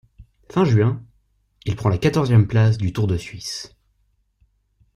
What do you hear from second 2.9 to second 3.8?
Tour de Suisse.